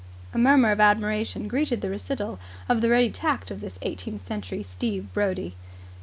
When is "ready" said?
2.89-3.11